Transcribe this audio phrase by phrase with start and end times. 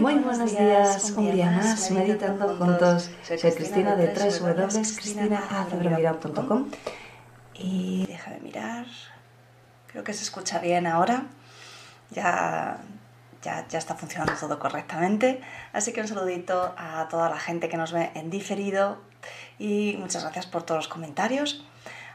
[0.00, 3.10] Muy, buenos días, un día más meditando juntos.
[3.22, 6.70] Soy Cristina de www.cristinaacebromira.com
[7.54, 8.86] y déjame mirar,
[9.86, 11.26] creo que se escucha bien ahora,
[12.10, 12.78] ya,
[13.42, 15.40] ya, ya está funcionando todo correctamente,
[15.72, 18.98] así que un saludito a toda la gente que nos ve en diferido
[19.58, 21.64] y muchas gracias por todos los comentarios.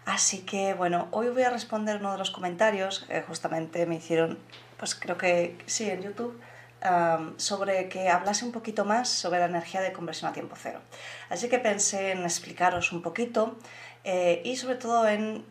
[0.06, 4.40] Así que bueno, hoy voy a responder uno de los comentarios, que justamente me hicieron,
[4.78, 6.40] pues creo que sí, en YouTube,
[7.38, 10.80] sobre que hablase un poquito más sobre la energía de conversión a tiempo cero.
[11.30, 13.58] Así que pensé en explicaros un poquito
[14.04, 15.46] eh, y sobre todo en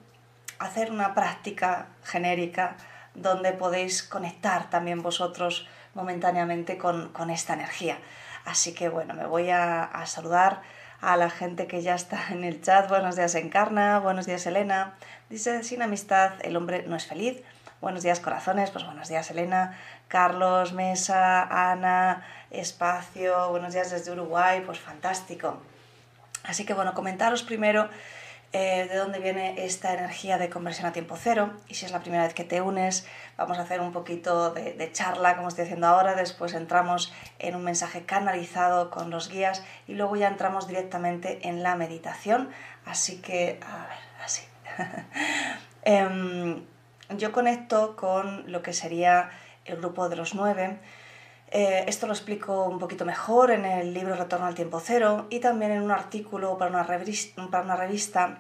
[0.58, 2.76] hacer una práctica genérica
[3.14, 7.98] donde podéis conectar también vosotros momentáneamente con, con esta energía.
[8.44, 10.62] Así que bueno, me voy a, a, saludar
[11.00, 12.88] a la gente que ya está en el chat.
[12.88, 14.96] Buenos días Encarna, buenos días Elena.
[15.28, 17.42] Dice, sin amistad el hombre no es feliz.
[17.80, 19.78] Buenos días corazones, pues buenos días Elena.
[20.08, 25.62] Carlos, Mesa, Ana, Espacio, buenos días desde Uruguay, pues fantástico.
[26.42, 27.88] Así que bueno, comentaros primero
[28.52, 32.00] eh, de dónde viene esta energía de conversión a tiempo cero y si es la
[32.00, 33.06] primera vez que te unes,
[33.36, 37.62] vamos a hacer un poquito de, charla como estoy haciendo ahora, después entramos en un
[37.62, 42.48] mensaje canalizado con los guías y luego ya entramos directamente en la meditación.
[42.84, 44.42] Así que, a ver, así.
[45.84, 46.66] Em,
[47.16, 49.30] yo conecto con lo que sería
[49.64, 50.78] el grupo de los nueve.
[51.50, 55.40] Eh, esto lo explico un poquito mejor en el libro Retorno al Tiempo Cero y
[55.40, 58.38] también en un artículo para una revista,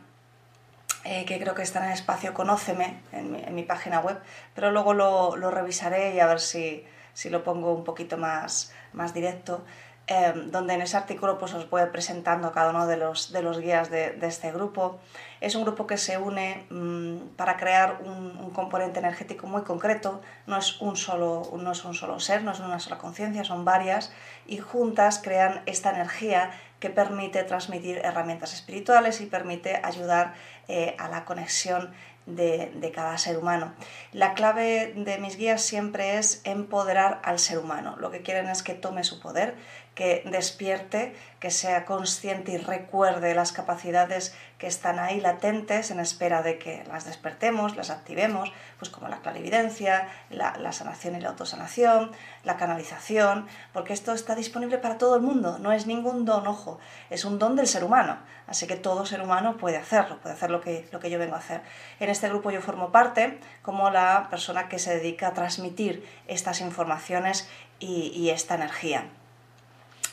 [1.04, 4.18] eh, que creo que está en el espacio Conóceme, en mi, página web,
[4.54, 6.84] pero luego lo, lo, revisaré y a ver si,
[7.14, 9.64] si lo pongo un poquito más, más directo.
[10.10, 13.58] Em, donde en ese artículo pues, os voy presentando cada uno de los, de los
[13.58, 14.98] guías de, de este grupo.
[15.42, 20.22] Es un grupo que se une mmm, para crear un, un, componente energético muy concreto,
[20.46, 23.66] no es, un solo, no es un solo ser, no es una sola conciencia, son
[23.66, 24.10] varias,
[24.46, 30.32] y juntas crean esta energía que permite transmitir herramientas espirituales y permite ayudar
[30.68, 31.92] eh, a la conexión
[32.24, 33.72] de, de, cada ser humano.
[34.12, 37.96] La clave de mis guías siempre es empoderar al ser humano.
[37.98, 39.56] Lo que quieren es que tome su poder,
[39.98, 46.40] que despierte, que sea consciente y recuerde las capacidades que están ahí latentes en espera
[46.42, 52.12] de que las despertemos, las activemos, pues como la clarividencia, la, sanación y la autosanación,
[52.44, 56.78] la canalización, porque esto está disponible para todo el mundo, no es ningún don, ojo,
[57.10, 60.52] es un don del ser humano, así que todo ser humano puede hacerlo, puede hacer
[60.52, 61.60] lo que, lo que yo vengo a hacer.
[61.98, 66.60] En este grupo yo formo parte como la persona que se dedica a transmitir estas
[66.60, 67.48] informaciones
[67.80, 69.08] y esta energía.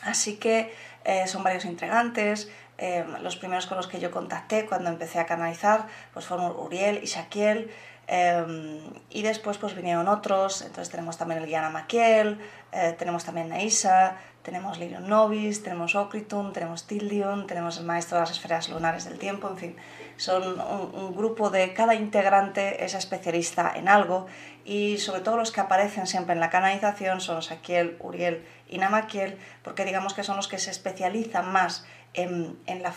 [0.06, 0.74] Así que
[1.04, 2.50] eh, son varios intrigantes.
[2.78, 7.00] Eh, los primeros con los que yo contacté cuando empecé a canalizar pues fueron Uriel
[7.04, 7.72] y Shaquiel.
[8.08, 10.62] Eh, y después pues vinieron otros.
[10.62, 12.40] Entonces tenemos también el Guiana Maquiel,
[12.76, 18.24] eh, tenemos también Naisa, tenemos Lirion Novis, tenemos Okritun, tenemos Tildion, tenemos el maestro de
[18.24, 19.76] las esferas lunares del tiempo, en fin,
[20.18, 24.28] son un, un, grupo de cada integrante es especialista en algo
[24.66, 29.38] y sobre todo los que aparecen siempre en la canalización son Saquiel, Uriel y Namaquiel,
[29.64, 32.94] porque digamos que son los que se especializan más en, en, la,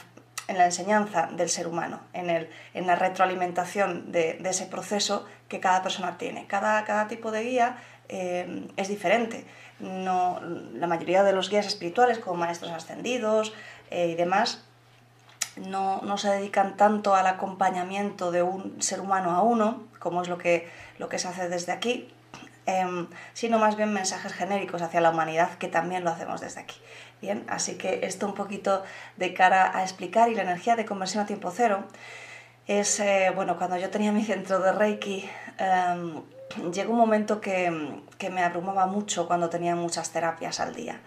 [0.48, 5.24] en la, enseñanza del ser humano, en, el, en la retroalimentación de, de, ese proceso
[5.48, 6.46] que cada persona tiene.
[6.48, 7.76] Cada, cada tipo de guía
[8.08, 9.44] eh, es diferente
[9.80, 10.40] no,
[10.74, 13.52] la mayoría de los guías espirituales, como maestros ascendidos
[13.90, 14.64] eh, y demás,
[15.56, 20.28] no, no, se dedican tanto al acompañamiento de un ser humano a uno, como es
[20.28, 22.08] lo que, lo que se hace desde aquí,
[22.66, 26.76] eh, sino más bien mensajes genéricos hacia la humanidad, que también lo hacemos desde aquí.
[27.20, 28.84] Bien, así que esto un poquito
[29.16, 31.84] de cara a explicar y la energía de conversión a tiempo cero
[32.66, 35.28] es, eh, bueno, cuando yo tenía mi centro de Reiki,
[35.58, 36.22] eh,
[36.72, 41.00] llegó un momento que, que, me abrumaba mucho cuando tenía muchas terapias al día.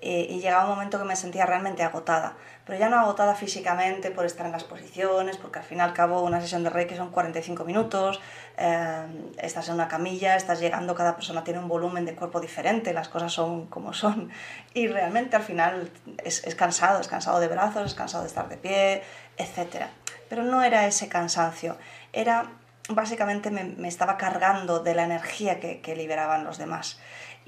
[0.00, 4.26] y llegaba un momento que me sentía realmente agotada, pero ya no agotada físicamente por
[4.26, 7.10] estar en las posiciones, porque al fin y al cabo una sesión de Reiki son
[7.10, 8.20] 45 minutos,
[8.58, 9.06] eh,
[9.38, 13.08] estás en una camilla, estás llegando, cada persona tiene un volumen de cuerpo diferente, las
[13.08, 14.30] cosas son como son,
[14.74, 15.90] y realmente al final
[16.22, 19.02] es, es cansado, es cansado de brazos, es cansado de estar de pie,
[19.36, 19.86] etc.
[20.28, 21.76] Pero no era ese cansancio,
[22.12, 22.50] era
[22.88, 26.98] básicamente me, me estaba cargando de la energía que, que liberaban los demás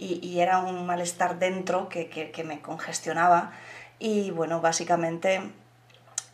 [0.00, 3.52] y, era un malestar dentro que, me congestionaba
[3.98, 5.42] y bueno, básicamente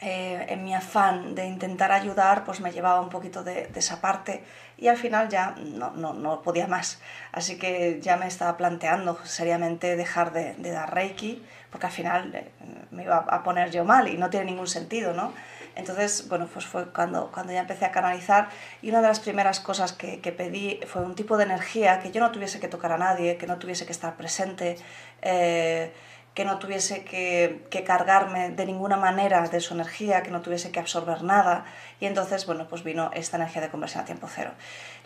[0.01, 4.45] eh, en mi afán de intentar ayudar, pues me llevaba un poquito de, esa parte
[4.77, 7.01] y al final ya no, no, podía más.
[7.33, 12.35] Así que ya me estaba planteando seriamente dejar de, de dar Reiki, porque al final
[12.35, 12.51] eh,
[12.93, 15.33] me iba a poner yo mal y no tiene ningún sentido, ¿no?
[15.77, 18.49] Entonces, bueno, pues fue cuando, cuando ya empecé a canalizar
[18.81, 22.11] y una de las primeras cosas que, que pedí fue un tipo de energía que
[22.11, 24.77] yo no tuviese que tocar a nadie, que no tuviese que estar presente,
[25.21, 25.93] eh,
[26.37, 30.71] que no tuviese que, que, cargarme de ninguna manera de su energía, que no tuviese
[30.71, 31.65] que absorber nada.
[31.99, 34.53] Y entonces, bueno, pues vino esta energía de conversión a tiempo cero.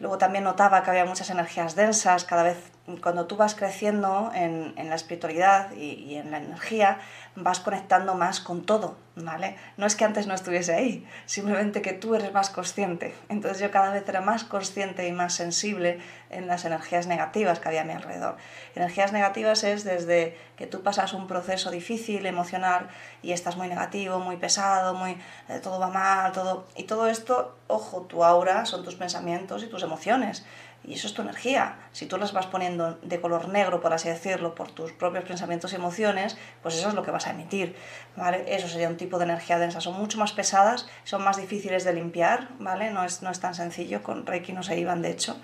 [0.00, 2.58] Luego también notaba que había muchas energías densas, cada vez
[3.03, 6.99] cuando tú vas creciendo en, en la espiritualidad y, y, en la energía,
[7.37, 9.56] vas conectando más con todo, ¿vale?
[9.77, 13.15] No es que antes no estuviese ahí, simplemente que tú eres más consciente.
[13.29, 16.00] Entonces yo cada vez era más consciente y más sensible
[16.31, 18.37] en las energías negativas que había a mi alrededor.
[18.75, 22.88] Energías negativas es desde que tú pasas un proceso difícil, emocional,
[23.23, 25.17] y estás muy negativo, muy pesado, muy
[25.49, 29.69] eh, todo va mal, todo y todo esto, ojo, tu aura son tus pensamientos y
[29.69, 30.44] tus emociones.
[30.82, 31.77] Y eso es tu energía.
[31.93, 35.73] Si tú las vas poniendo de color negro, por así decirlo, por tus propios pensamientos
[35.73, 37.77] y emociones, pues eso es lo que vas a emitir.
[38.17, 38.44] ¿vale?
[38.49, 39.81] Eso sería un tipo de energía densa.
[39.81, 42.91] Son mucho más pesadas, son más difíciles de limpiar, ¿vale?
[42.91, 45.38] No es, no es tan sencillo, con Reiki no se iban, de hecho.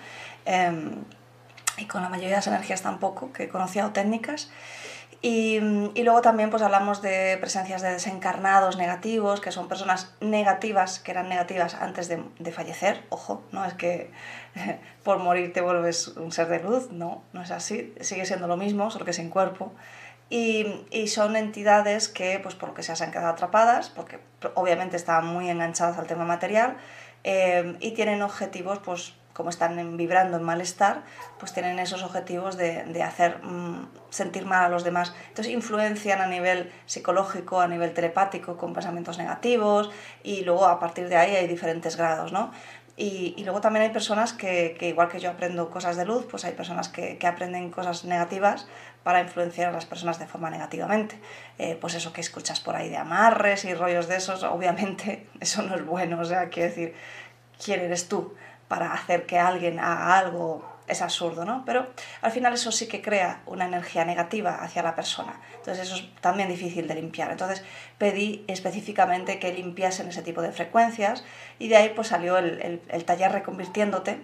[0.46, 1.04] Em,
[1.76, 4.50] y con la mayoría de las energías tampoco, que he conocido técnicas.
[5.28, 5.58] Y,
[6.04, 11.28] luego también pues hablamos de presencias de desencarnados negativos, que son personas negativas, que eran
[11.28, 13.02] negativas antes de, de fallecer.
[13.08, 14.12] Ojo, no es que
[15.02, 18.56] por morir te vuelves un ser de luz, no, no es así, sigue siendo lo
[18.56, 19.72] mismo, solo que sin cuerpo.
[20.30, 24.20] Y, y, son entidades que, pues por lo que sea, se han quedado atrapadas, porque
[24.54, 26.76] obviamente estaban muy enganchadas al tema material,
[27.24, 31.02] eh, y tienen objetivos pues como están vibrando en malestar,
[31.38, 35.14] pues tienen esos objetivos de, de hacer mm, sentir mal a los demás.
[35.28, 39.90] Entonces influencian a nivel psicológico, a nivel telepático, con pensamientos negativos
[40.22, 42.50] y luego a partir de ahí hay diferentes grados, ¿no?
[42.98, 46.46] Y, luego también hay personas que, que, igual que yo aprendo cosas de luz, pues
[46.46, 48.66] hay personas que, que aprenden cosas negativas
[49.02, 51.20] para influenciar a las personas de forma negativamente.
[51.58, 55.60] Eh, pues eso que escuchas por ahí de amarres y rollos de esos, obviamente eso
[55.60, 56.94] no es bueno, o sea, quiero decir,
[57.62, 58.34] ¿quién eres tú?
[58.68, 61.64] Para hacer que alguien haga algo es absurdo, ¿no?
[61.64, 61.86] Pero
[62.22, 65.40] al final eso sí que crea una energía negativa hacia la persona.
[65.56, 67.30] Entonces eso es también difícil de limpiar.
[67.30, 67.64] Entonces
[67.98, 71.24] pedí específicamente que limpiasen ese tipo de frecuencias
[71.58, 74.20] y de ahí pues salió el, el, taller Reconvirtiéndote.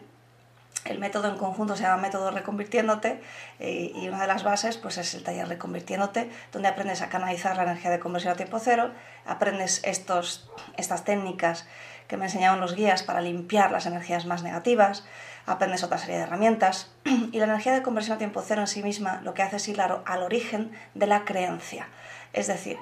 [0.85, 3.21] El método en conjunto se llama método Reconvirtiéndote
[3.61, 7.57] eh, y una de las bases pues es el taller Reconvirtiéndote, donde aprendes a canalizar
[7.57, 8.91] la energía de conversión a tiempo cero,
[9.25, 11.67] aprendes estos, estas técnicas
[12.13, 15.03] que me enseñaron los guías para limpiar las energías más negativas,
[15.47, 16.91] aprendes otra serie de herramientas
[17.33, 19.67] y la energía de conversión a tiempo cero en sí misma lo que hace es
[19.67, 21.89] ir al origen de la creencia.
[22.35, 22.77] Es decir,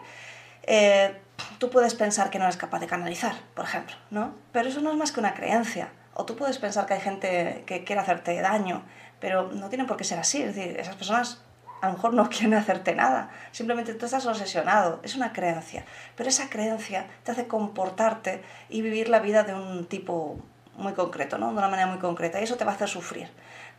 [0.65, 1.17] eh,
[1.59, 4.35] tú puedes pensar que no eres capaz de canalizar, por ejemplo, ¿no?
[4.51, 5.93] Pero eso no es más que una creencia.
[6.15, 8.83] O tú puedes pensar que hay gente que quiere hacerte daño,
[9.21, 10.43] pero no tiene por qué ser así.
[10.43, 11.41] Es decir, esas personas
[11.81, 15.85] a lo mejor no quieren hacerte nada, simplemente tú estás obsesionado, es una creencia,
[16.17, 20.39] pero esa creencia te hace comportarte y vivir la vida de un tipo
[20.77, 21.49] muy concreto, ¿no?
[21.53, 23.29] de una manera muy concreta, y eso te va a hacer sufrir.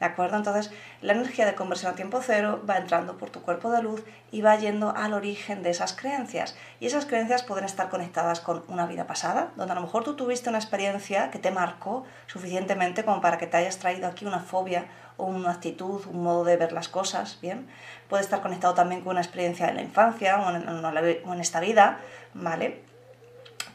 [0.02, 0.36] ¿De acuerdo?
[0.36, 4.04] Entonces, la energía de conversión a tiempo cero va entrando por tu cuerpo de luz
[4.32, 6.56] y va yendo al origen de esas creencias.
[6.80, 10.16] Y esas creencias pueden estar conectadas con una vida pasada, donde a lo mejor tú
[10.16, 14.40] tuviste una experiencia que te marcó suficientemente como para que te hayas traído aquí una
[14.40, 17.68] fobia o una actitud, un modo de ver las cosas, ¿bien?
[18.10, 22.00] Puede estar conectado también con una experiencia en la infancia o en, esta vida,
[22.34, 22.82] ¿vale?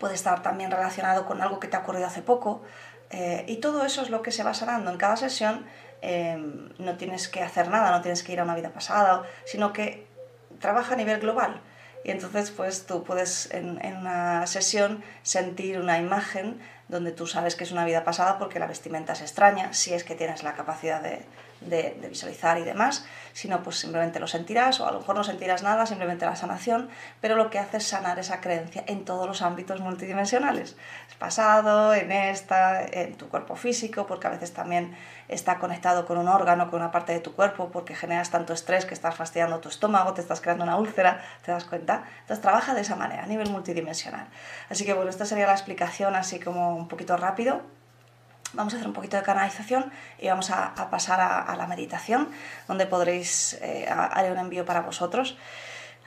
[0.00, 2.62] Puede estar también relacionado con algo que te ha ocurrido hace poco.
[3.10, 5.64] Eh, y todo eso es lo que se va sanando en cada sesión
[6.08, 9.72] Em, no tienes que hacer nada, no tienes que ir a una vida pasada, sino
[9.72, 10.06] que
[10.60, 11.60] trabaja a nivel global.
[12.04, 17.64] Y entonces pues tú puedes en, una sesión sentir una imagen donde tú sabes que
[17.64, 21.02] es una vida pasada porque la vestimenta es extraña, si es que tienes la capacidad
[21.60, 25.62] de, visualizar y demás, sino pues simplemente lo sentirás o a lo mejor no sentirás
[25.62, 26.88] nada, simplemente la sanación,
[27.20, 30.76] pero lo que hace es sanar esa creencia en todos los ámbitos multidimensionales,
[31.08, 34.96] es pasado, en esta, en tu cuerpo físico, porque a veces también
[35.28, 38.84] está conectado con un órgano, con una parte de tu cuerpo, porque generas tanto estrés
[38.84, 42.04] que estás fastidiando tu estómago, te estás creando una úlcera, ¿te das cuenta?
[42.20, 44.26] Entonces trabaja de esa manera, a nivel multidimensional.
[44.70, 47.62] Así que bueno, esta sería la explicación así como un poquito rápido
[48.56, 52.30] vamos a hacer un poquito de canalización y vamos a, pasar a, la meditación,
[52.66, 55.36] donde podréis, eh, haré un envío para vosotros.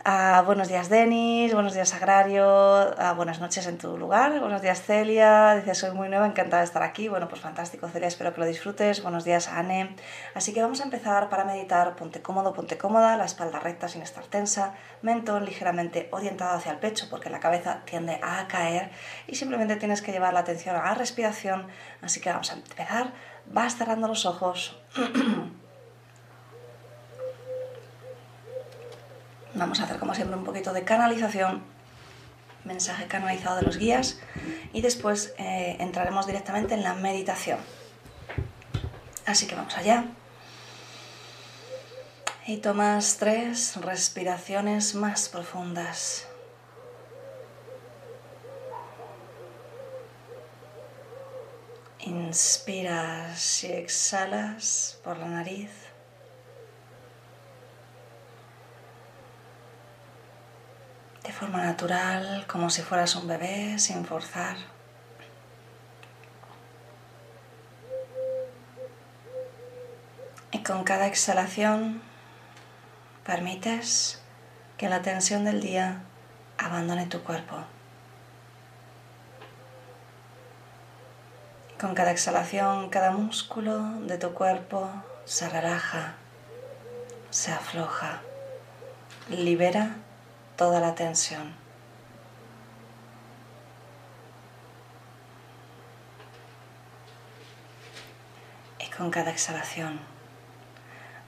[0.05, 5.55] Ah, buenos días Denis, buenos días Agrario, buenas noches en tu lugar, buenos días Celia,
[5.55, 8.47] dice soy muy nueva, encantada de estar aquí, bueno pues fantástico Celia, espero que lo
[8.47, 9.97] disfrutes, buenos días Anne,
[10.35, 14.01] así que vamos a empezar para meditar, ponte cómodo, ponte cómoda, la espalda recta sin
[14.01, 18.91] estar tensa, mentón ligeramente orientado hacia el pecho porque la cabeza tiende a caer
[19.27, 21.67] y simplemente tienes que llevar la atención a la respiración,
[22.01, 23.11] así que vamos a empezar,
[23.47, 24.81] vas cerrando los ojos.
[29.55, 31.63] Vamos a hacer como siempre un poquito de canalización,
[32.65, 34.19] mensaje canalizado de los guías
[34.73, 37.57] y después eh, entraremos directamente en la meditación.
[39.25, 40.05] Así que vamos allá.
[42.45, 46.27] Y tomas tres respiraciones más profundas.
[51.99, 55.88] Inspiras y exhalas por la nariz.
[61.29, 64.57] De forma natural, como si fueras un bebé, sin forzar.
[70.49, 72.01] Y con cada exhalación
[73.23, 74.23] permites
[74.77, 76.01] que la tensión del día
[76.57, 77.57] abandone tu cuerpo.
[81.79, 84.89] Con cada exhalación, cada músculo de tu cuerpo
[85.25, 86.15] se relaja,
[87.29, 88.21] se afloja,
[89.29, 89.95] libera
[90.59, 91.55] toda la tensión.
[98.77, 100.01] Y con cada exhalación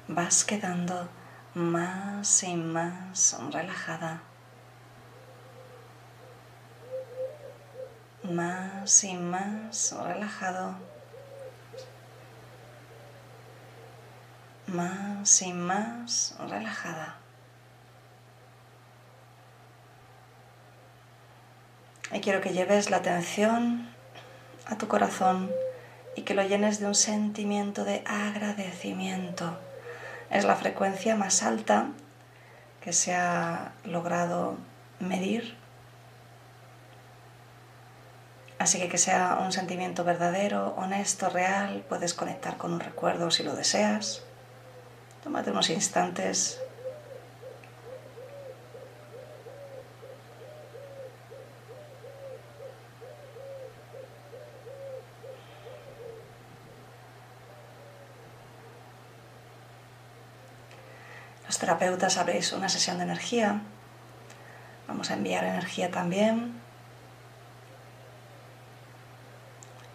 [0.10, 1.08] vas quedando
[1.54, 4.22] más y más relajada.
[8.24, 10.76] Más y más relajado.
[14.68, 17.21] Más y más relajada.
[22.14, 23.90] Y quiero que lleves la atención
[24.66, 25.52] a tu corazón
[26.16, 29.58] y que lo llenes de un sentimiento de agradecimiento.
[30.30, 31.88] Es la frecuencia más alta
[32.82, 34.58] que se ha logrado
[35.00, 35.56] medir.
[38.60, 43.44] Así que que sea un sentimiento verdadero, honesto, real, puedes conectar con un recuerdo si
[43.44, 44.22] lo deseas.
[45.24, 46.61] Tómate unos instantes
[61.62, 63.62] terapeutas habréis una sesión de energía.
[64.88, 66.60] Vamos a enviar energía también.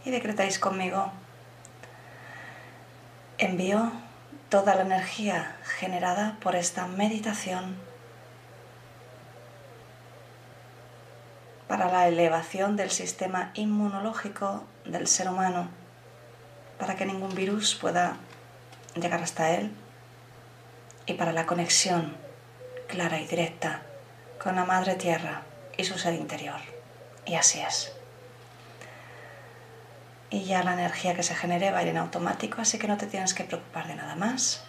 [0.05, 1.11] Y decretáis conmigo.
[3.39, 3.91] Envío
[4.49, 7.77] toda la energía generada por esta meditación
[11.67, 15.69] para la elevación del sistema inmunológico del ser humano,
[16.79, 18.19] para que ningún virus pueda
[18.95, 19.73] llegar hasta él
[21.07, 22.17] y para la conexión
[22.89, 23.83] clara y directa
[24.43, 25.43] con la Madre Tierra
[25.77, 26.61] y su ser interior.
[27.25, 27.93] Y así es.
[30.31, 32.97] Y ya la energía que se genere va a ir en automático, así que no
[32.97, 34.65] te tienes que preocupar de nada más.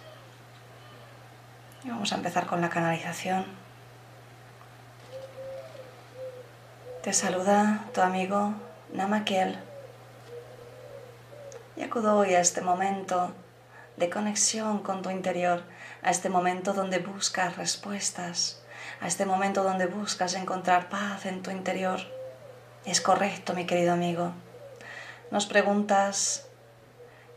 [1.84, 3.44] Y vamos a empezar con la canalización.
[7.02, 8.54] Te saluda tu amigo
[8.92, 9.58] Namakiel.
[11.76, 13.32] Y acudo hoy a este momento
[13.96, 15.62] de conexión con tu interior
[16.02, 18.62] a este momento donde buscas respuestas,
[19.00, 22.00] a este momento donde buscas encontrar paz en tu interior.
[22.84, 24.32] Es correcto, mi querido amigo.
[25.30, 26.46] Nos preguntas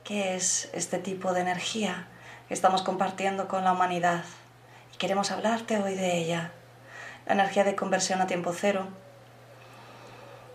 [0.04, 2.08] qué es este tipo de energía
[2.48, 4.24] que estamos compartiendo con la humanidad
[4.94, 6.52] y queremos hablarte hoy de ella.
[7.26, 8.88] La energía de conversión a tiempo cero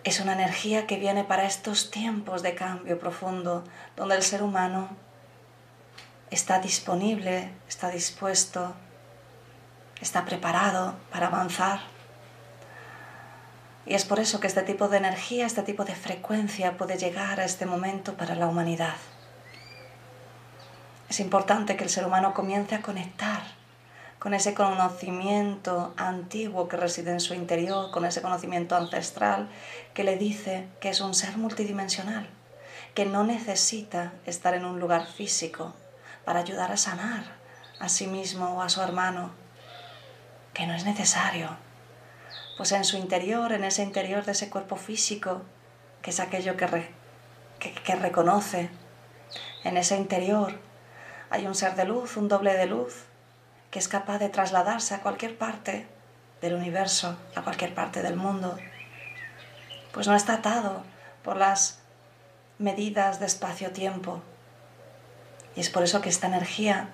[0.05, 3.65] es una energía que viene para estos tiempos de cambio profundo
[3.97, 4.89] donde el ser humano
[6.37, 8.75] está disponible, está dispuesto,
[10.03, 11.81] está preparado para avanzar.
[13.87, 17.41] Y es por eso que este tipo de energía, este tipo de frecuencia puede llegar
[17.41, 18.97] a este momento para la humanidad.
[21.09, 23.43] Es importante que el ser humano comience a conectar
[24.19, 29.49] con ese conocimiento antiguo que reside en su interior, con ese conocimiento ancestral
[29.95, 32.29] que le dice que es un ser multidimensional,
[32.93, 35.73] que no necesita estar en un lugar físico
[36.27, 37.25] para ayudar a sanar
[37.81, 39.31] a sí mismo o a su hermano,
[40.53, 41.57] que no es necesario,
[42.59, 45.43] pues en su interior, en ese interior de ese cuerpo físico,
[46.03, 46.91] que es aquello que,
[47.59, 48.69] que reconoce,
[49.65, 50.59] en ese interior
[51.31, 53.05] hay un ser de luz, un doble de luz,
[53.71, 55.87] que es capaz de trasladarse a cualquier parte
[56.41, 58.59] del universo, a cualquier parte del mundo,
[59.93, 60.83] pues no está atado
[61.23, 61.79] por las
[62.59, 64.23] medidas de espacio-tiempo.
[65.57, 66.91] Y es por eso que esta energía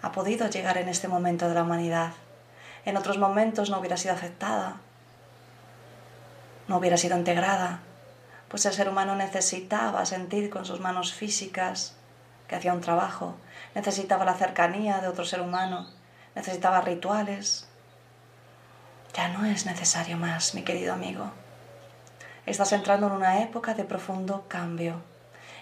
[0.00, 2.12] ha podido llegar en este momento de la humanidad.
[2.84, 4.76] En otros momentos no hubiera sido aceptada,
[6.68, 7.80] no hubiera sido integrada,
[8.48, 11.96] pues el ser humano necesitaba sentir con sus manos físicas
[12.46, 13.34] que hacía un trabajo,
[13.74, 15.88] necesitaba la cercanía de otro ser humano,
[16.36, 17.66] necesitaba rituales.
[19.14, 21.32] Ya no es necesario más, mi querido amigo.
[22.44, 25.02] Estás entrando en una época de profundo cambio,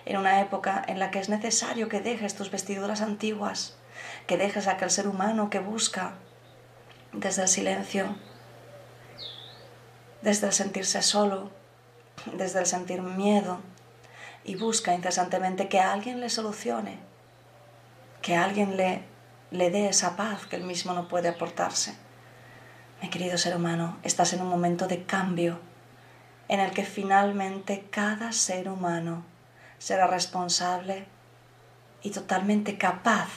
[0.06, 3.76] en una época en la que es necesario que dejes tus vestiduras antiguas,
[4.26, 6.14] que dejes a aquel ser humano que busca
[7.12, 8.16] desde el silencio,
[10.22, 11.50] desde el sentirse solo,
[12.36, 13.60] desde el sentir miedo,
[14.44, 16.98] y busca incesantemente que alguien le solucione,
[18.20, 19.14] que alguien le
[19.54, 21.94] le dé esa paz que él mismo no puede aportarse.
[23.00, 25.60] Mi querido ser humano, estás en un momento de cambio
[26.48, 29.24] en el que finalmente cada ser humano
[29.84, 31.04] será responsable
[32.02, 33.28] y totalmente capaz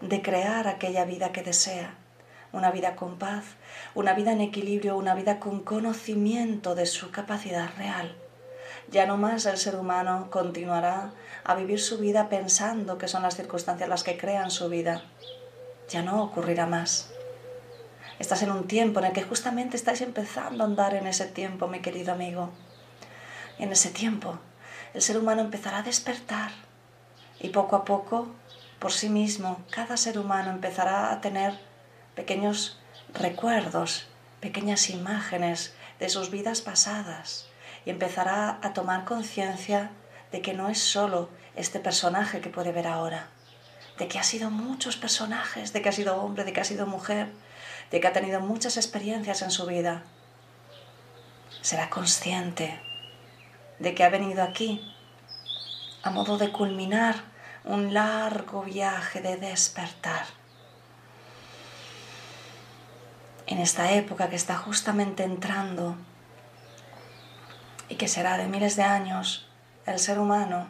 [0.00, 1.96] de crear aquella vida que desea,
[2.52, 3.42] una vida con paz,
[3.92, 8.14] una vida en equilibrio, una vida con conocimiento de su capacidad real.
[8.92, 11.10] Ya no más el ser humano continuará
[11.42, 15.02] a vivir su vida pensando que son las circunstancias las que crean su vida.
[15.88, 17.10] Ya no ocurrirá más.
[18.20, 21.66] Estás en un tiempo en el que justamente estáis empezando a andar en ese tiempo,
[21.66, 22.50] mi querido amigo.
[23.58, 24.38] en ese tiempo,
[24.94, 26.52] el ser humano empezará a despertar
[27.40, 28.28] y poco a poco,
[28.78, 31.58] por sí mismo, cada ser humano empezará a tener
[32.14, 32.78] pequeños
[33.12, 34.06] recuerdos,
[34.40, 37.46] pequeñas imágenes de sus vidas pasadas
[37.84, 39.90] y empezará a tomar conciencia
[40.30, 43.28] de que no es solo este personaje que puede ver ahora,
[43.98, 46.86] de que ha sido muchos personajes, de que ha sido hombre, de que ha sido
[46.86, 47.32] mujer,
[47.90, 50.04] de que ha tenido muchas experiencias en su vida.
[51.62, 52.80] Será consciente
[53.78, 54.94] de que ha venido aquí
[56.02, 57.16] a modo de culminar
[57.64, 60.26] un largo viaje de despertar.
[63.46, 65.96] En esta época que está justamente entrando
[67.88, 69.48] y que será de miles de años,
[69.86, 70.68] el ser humano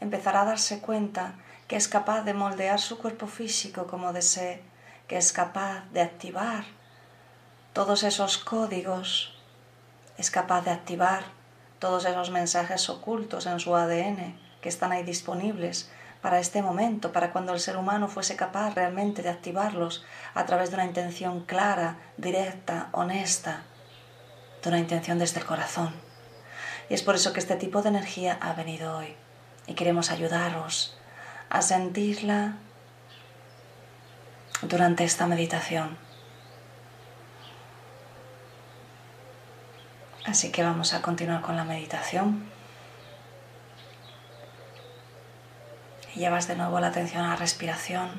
[0.00, 1.34] empezará a darse cuenta
[1.68, 4.62] que es capaz de moldear su cuerpo físico como desee,
[5.08, 6.64] que es capaz de activar
[7.72, 9.34] todos esos códigos,
[10.16, 11.35] es capaz de activar
[11.86, 15.88] todos esos mensajes ocultos en su ADN que están ahí disponibles
[16.20, 20.70] para este momento, para cuando el ser humano fuese capaz realmente de activarlos a través
[20.70, 23.62] de una intención clara, directa, honesta,
[24.64, 25.94] de una intención desde el corazón.
[26.90, 29.14] Y es por eso que este tipo de energía ha venido hoy
[29.68, 30.98] y queremos ayudaros
[31.50, 32.56] a sentirla
[34.62, 35.96] durante esta meditación.
[40.26, 42.50] Así que vamos a continuar con la meditación.
[46.14, 48.10] Y llevas de nuevo la atención a la respiración.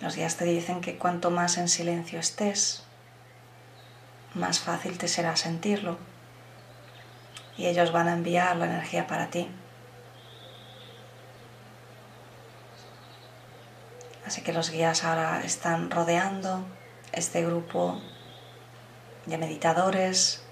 [0.00, 2.82] Los guías te dicen que cuanto más en silencio estés,
[4.34, 5.96] más fácil te será sentirlo.
[7.56, 9.48] Y ellos van a enviar la energía para ti.
[14.26, 16.64] Así que los guías ahora están rodeando
[17.12, 18.00] este grupo
[19.28, 20.42] de meditadores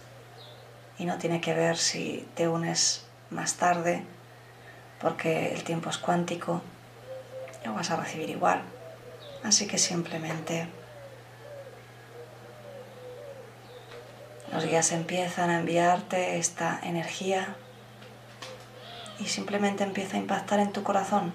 [0.98, 4.02] y no tiene que ver si te unes más tarde
[5.00, 6.62] porque el tiempo es cuántico,
[7.64, 8.62] lo vas a recibir igual.
[9.42, 10.68] Así que simplemente
[14.52, 17.56] los guías empiezan a enviarte esta energía
[19.18, 21.32] y simplemente empieza a impactar en tu corazón.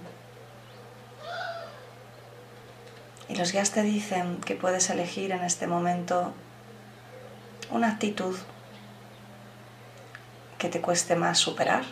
[3.30, 6.34] Y los guías te dicen que puedes elegir en este momento
[7.72, 8.36] una actitud
[10.58, 11.84] que te cueste más superar.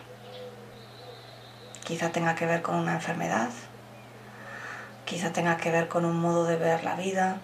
[1.83, 3.49] Quizá tenga que ver con una enfermedad,
[5.05, 7.37] quizá tenga que ver con un modo de ver la vida.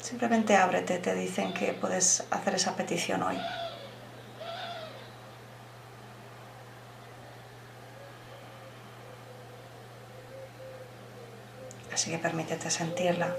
[0.00, 3.38] Simplemente ábrete, te dicen que puedes hacer esa petición hoy.
[11.92, 13.34] Así que permítete sentirla.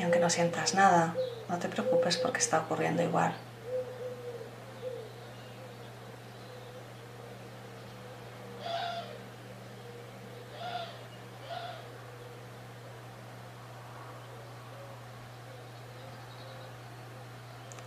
[0.00, 1.14] Y aunque no sientas nada,
[1.50, 3.34] no te preocupes porque está ocurriendo igual.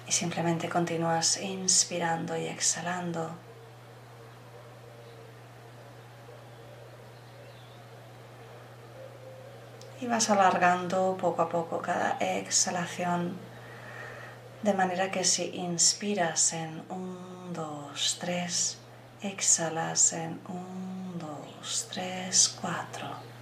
[0.08, 3.43] Y simplemente continúas inspirando y exhalando.
[10.04, 13.38] Y vas alargando poco a poco cada exhalación
[14.62, 18.78] de manera que si inspiras en 1, 2, 3,
[19.22, 21.26] exhalas en 1,
[21.62, 23.34] 2, 3, 4.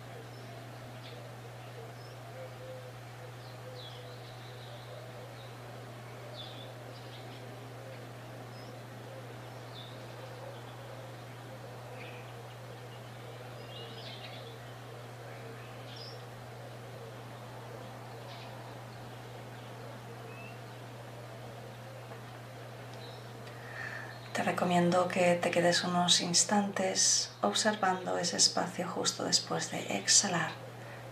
[24.33, 30.51] Te recomiendo que te quedes unos instantes observando ese espacio justo después de exhalar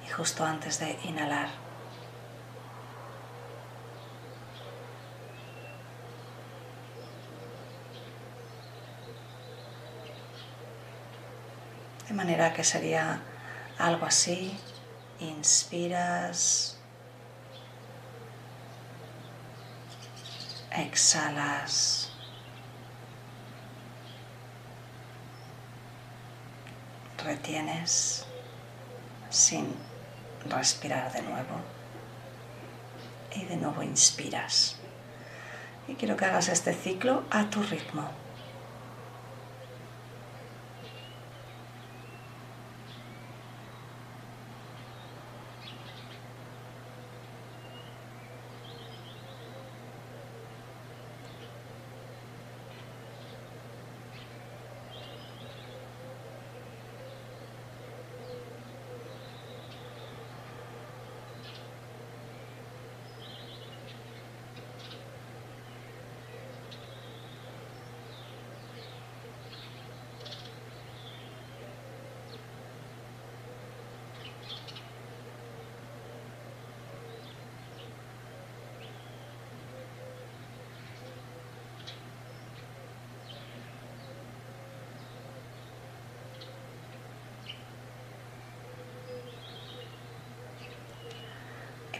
[0.07, 1.49] y justo antes de inhalar.
[12.07, 13.19] De manera que sería
[13.77, 14.57] algo así.
[15.19, 16.77] Inspiras.
[20.71, 22.08] Exhalas.
[27.29, 28.25] Retienes
[29.29, 29.67] sin
[30.49, 31.55] respirar de nuevo
[33.35, 34.77] y de nuevo inspiras.
[35.87, 38.09] Y quiero que hagas este ciclo a tu ritmo.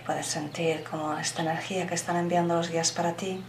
[0.09, 3.43] Puedes sentir como esta energía que están enviando los guías para ti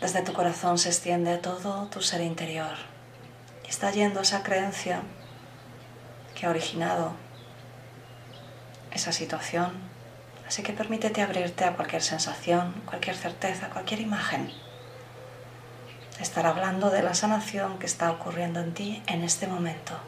[0.00, 2.76] desde tu corazón se extiende a todo tu ser interior.
[3.68, 5.02] Está yendo esa creencia
[6.36, 7.14] que ha originado
[8.92, 9.72] esa situación.
[10.46, 14.52] Así que permítete abrirte a cualquier sensación, cualquier certeza, cualquier imagen.
[16.20, 19.98] Estar hablando de la sanación que está ocurriendo en ti en este momento.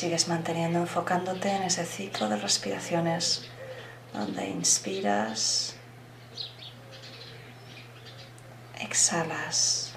[0.00, 3.44] Sigues manteniendo, enfocándote en ese ciclo de respiraciones
[4.14, 5.76] donde inspiras,
[8.80, 9.92] exhalas.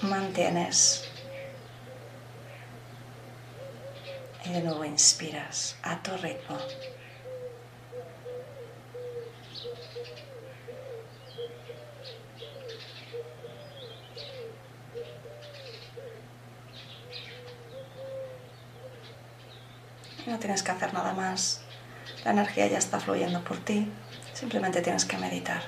[0.00, 1.08] Mantienes
[4.44, 6.58] y de nuevo inspiras a tu ritmo.
[20.32, 21.60] No tienes que hacer nada más.
[22.24, 23.92] La energía ya está fluyendo por ti.
[24.32, 25.62] Simplemente tienes que meditar.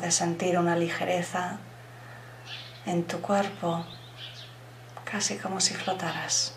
[0.00, 1.58] Puedes sentir una ligereza
[2.86, 3.84] en tu cuerpo,
[5.04, 6.54] casi como si flotaras.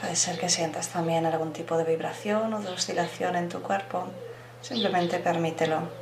[0.00, 4.04] Puede ser que sientas también algún tipo de vibración o de oscilación en tu cuerpo.
[4.60, 5.99] Simplemente permítelo.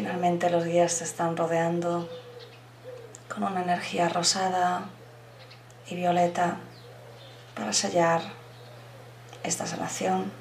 [0.00, 2.08] Finalmente los guías te están rodeando
[3.28, 4.84] con una energía rosada
[5.90, 6.56] y violeta
[7.54, 8.22] para sellar
[9.42, 10.32] esta sanación.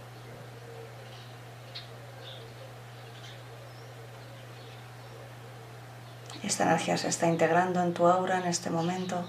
[6.41, 9.25] Esta energía se está integrando en tu aura en este momento.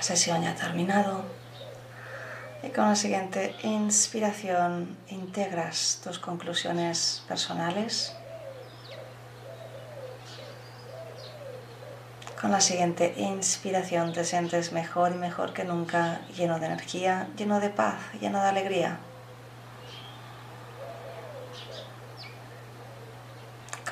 [0.00, 1.24] La sesión ya ha terminado.
[2.62, 8.16] Y con la siguiente inspiración integras tus conclusiones personales.
[12.40, 17.60] Con la siguiente inspiración te sientes mejor y mejor que nunca, lleno de energía, lleno
[17.60, 19.00] de paz, lleno de alegría.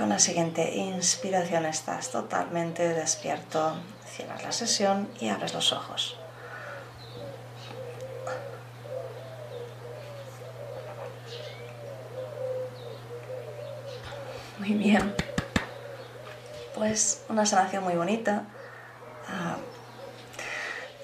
[0.08, 6.16] Con la siguiente inspiración estás totalmente despierto, Cierras la sesión y abres los ojos.
[14.58, 15.14] Muy bien.
[16.74, 18.44] Pues una sanación muy bonita.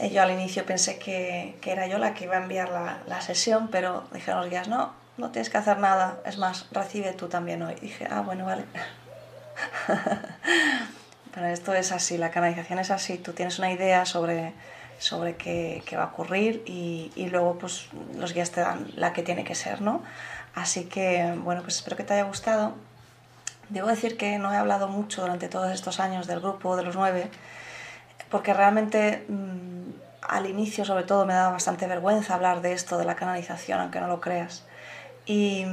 [0.01, 3.03] Uh, yo al inicio pensé que, que, era yo la que iba a enviar la,
[3.07, 6.19] la sesión, pero dijeron los guías, no, no tienes que hacer nada.
[6.25, 7.75] Es más, recibe tú también hoy.
[7.77, 8.65] dije, ah, bueno, vale.
[11.35, 14.53] Pero esto es así, la canalización es así, tú tienes una idea sobre,
[14.99, 19.13] sobre qué, qué va a ocurrir y, y, luego pues los guías te dan la
[19.13, 20.03] que tiene que ser, ¿no?
[20.55, 22.75] Así que, bueno, pues espero que te haya gustado.
[23.69, 26.95] Debo decir que no he hablado mucho durante todos estos años del grupo de los
[26.95, 27.29] nueve,
[28.31, 29.91] porque realmente mmm,
[30.23, 34.01] al inicio sobre todo me daba bastante vergüenza hablar de esto, de la canalización, aunque
[34.01, 34.65] no lo creas.
[35.27, 35.65] Y,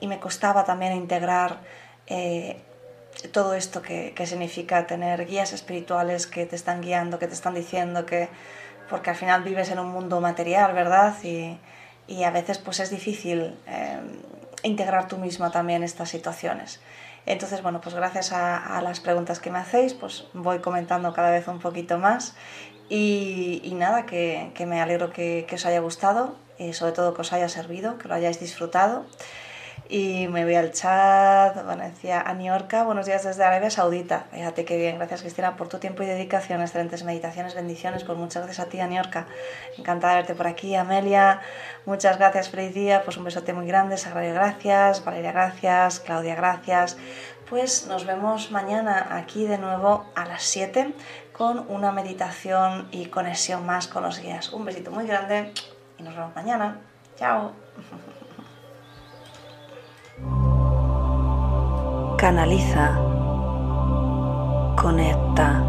[0.00, 1.58] me costaba también integrar
[2.06, 2.62] eh,
[3.32, 8.06] todo esto que, significa tener guías espirituales que te están guiando, que te están diciendo
[8.06, 8.28] que,
[8.88, 11.14] porque al final vives en un mundo material, ¿verdad?
[11.24, 11.58] Y,
[12.06, 13.98] y a veces pues es difícil eh,
[14.62, 16.80] integrar tú misma también estas situaciones.
[17.26, 21.48] Entonces, bueno, pues gracias a, las preguntas que me hacéis, pues voy comentando cada vez
[21.48, 22.36] un poquito más
[22.88, 27.48] y, nada, que, me alegro que, os haya gustado y sobre todo que os haya
[27.48, 29.04] servido, que lo hayáis disfrutado.
[29.88, 34.26] Y me voy al chat, decía Aniorca, buenos días desde Arabia Saudita.
[34.32, 38.42] Fíjate qué bien, gracias Cristina por tu tiempo y dedicación, excelentes meditaciones, bendiciones, pues muchas
[38.44, 39.26] gracias a ti Aniorca.
[39.78, 41.40] Encantada de verte por aquí, Amelia,
[41.84, 46.96] muchas gracias, feliz día, pues un besote muy grande, Sagrario, gracias, Valeria, gracias, Claudia, gracias.
[47.48, 50.94] Pues nos vemos mañana aquí de nuevo a las 7
[51.32, 54.52] con una meditación y conexión más con los guías.
[54.52, 55.52] Un besito muy grande
[55.98, 56.78] y nos vemos mañana.
[57.16, 57.52] Chao.
[62.18, 62.98] Canaliza.
[64.76, 65.62] Conecta.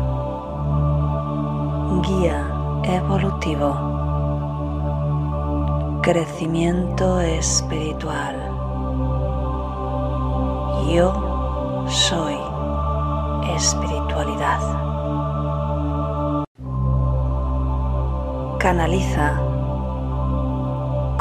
[2.01, 2.47] Guía
[2.83, 3.75] evolutivo.
[6.01, 8.35] Crecimiento espiritual.
[10.89, 12.37] Yo soy
[13.55, 14.61] espiritualidad.
[18.59, 19.46] Canaliza.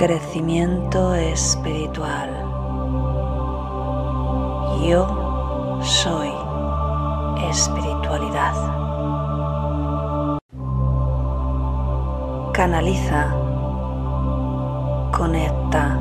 [0.00, 2.30] crecimiento espiritual.
[4.82, 6.30] Yo soy
[7.50, 8.54] espiritualidad.
[12.54, 13.28] Canaliza,
[15.14, 15.99] conecta